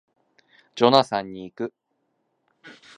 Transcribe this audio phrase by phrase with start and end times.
[0.73, 1.73] ジョナサンに行く